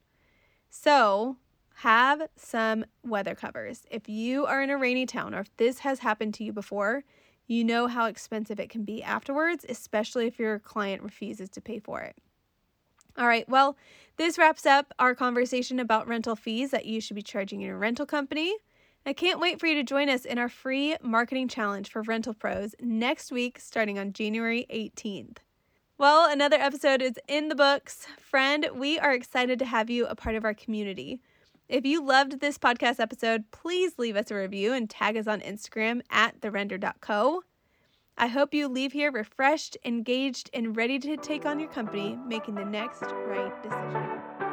So, 0.71 1.37
have 1.75 2.27
some 2.35 2.85
weather 3.03 3.35
covers. 3.35 3.85
If 3.91 4.09
you 4.09 4.45
are 4.45 4.63
in 4.63 4.71
a 4.71 4.77
rainy 4.77 5.05
town 5.05 5.35
or 5.35 5.41
if 5.41 5.55
this 5.57 5.79
has 5.79 5.99
happened 5.99 6.33
to 6.35 6.43
you 6.43 6.53
before, 6.53 7.03
you 7.47 7.63
know 7.63 7.87
how 7.87 8.05
expensive 8.05 8.59
it 8.59 8.69
can 8.69 8.83
be 8.83 9.03
afterwards, 9.03 9.65
especially 9.69 10.25
if 10.25 10.39
your 10.39 10.57
client 10.57 11.03
refuses 11.03 11.49
to 11.49 11.61
pay 11.61 11.79
for 11.79 12.01
it. 12.01 12.17
All 13.17 13.27
right, 13.27 13.47
well, 13.47 13.77
this 14.17 14.37
wraps 14.37 14.65
up 14.65 14.93
our 14.99 15.15
conversation 15.15 15.79
about 15.79 16.07
rental 16.07 16.35
fees 16.35 16.71
that 16.71 16.85
you 16.85 16.99
should 16.99 17.15
be 17.15 17.21
charging 17.21 17.61
your 17.61 17.77
rental 17.77 18.05
company. 18.05 18.55
I 19.05 19.13
can't 19.13 19.39
wait 19.39 19.59
for 19.59 19.67
you 19.67 19.75
to 19.75 19.83
join 19.83 20.09
us 20.09 20.25
in 20.25 20.37
our 20.37 20.49
free 20.49 20.97
marketing 21.01 21.47
challenge 21.47 21.89
for 21.91 22.01
rental 22.01 22.33
pros 22.33 22.75
next 22.81 23.31
week, 23.31 23.59
starting 23.59 23.99
on 23.99 24.13
January 24.13 24.65
18th. 24.69 25.37
Well, 25.97 26.29
another 26.29 26.57
episode 26.57 27.01
is 27.01 27.13
in 27.27 27.47
the 27.47 27.55
books. 27.55 28.05
Friend, 28.19 28.67
we 28.73 28.99
are 28.99 29.13
excited 29.13 29.59
to 29.59 29.65
have 29.65 29.89
you 29.89 30.07
a 30.07 30.15
part 30.15 30.35
of 30.35 30.43
our 30.43 30.53
community. 30.53 31.21
If 31.69 31.85
you 31.85 32.03
loved 32.03 32.41
this 32.41 32.57
podcast 32.57 32.99
episode, 32.99 33.49
please 33.51 33.93
leave 33.97 34.15
us 34.15 34.29
a 34.29 34.35
review 34.35 34.73
and 34.73 34.89
tag 34.89 35.15
us 35.15 35.25
on 35.25 35.39
Instagram 35.39 36.01
at 36.09 36.41
therender.co. 36.41 37.43
I 38.17 38.27
hope 38.27 38.53
you 38.53 38.69
leave 38.69 38.93
here 38.93 39.11
refreshed, 39.11 39.77
engaged, 39.83 40.49
and 40.53 40.75
ready 40.75 40.99
to 40.99 41.17
take 41.17 41.45
on 41.45 41.59
your 41.59 41.67
company, 41.69 42.17
making 42.25 42.55
the 42.55 42.63
next 42.63 43.01
right 43.01 43.51
decision. 43.61 44.44